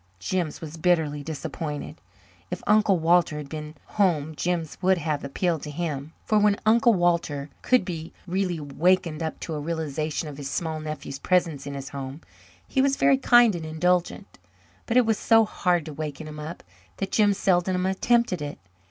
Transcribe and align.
Jims 0.17 0.61
was 0.61 0.77
bitterly 0.77 1.21
disappointed. 1.21 2.01
If 2.49 2.63
Uncle 2.65 2.97
Walter 2.97 3.37
had 3.37 3.47
been 3.49 3.75
home 3.85 4.33
Jims 4.35 4.79
would 4.81 4.97
have 4.97 5.23
appealed 5.23 5.61
to 5.61 5.69
him 5.69 6.13
for 6.25 6.39
when 6.39 6.57
Uncle 6.65 6.95
Walter 6.95 7.51
could 7.61 7.85
be 7.85 8.11
really 8.25 8.59
wakened 8.59 9.21
up 9.21 9.39
to 9.41 9.53
a 9.53 9.59
realization 9.59 10.27
of 10.27 10.37
his 10.37 10.49
small 10.49 10.79
nephew's 10.79 11.19
presence 11.19 11.67
in 11.67 11.75
his 11.75 11.89
home, 11.89 12.21
he 12.67 12.81
was 12.81 12.95
very 12.95 13.19
kind 13.19 13.53
and 13.53 13.63
indulgent. 13.63 14.39
But 14.87 14.97
it 14.97 15.05
was 15.05 15.19
so 15.19 15.45
hard 15.45 15.85
to 15.85 15.93
waken 15.93 16.27
him 16.27 16.39
up 16.39 16.63
that 16.97 17.11
Jims 17.11 17.37
seldom 17.37 17.85
attempted 17.85 18.41
it. 18.41 18.57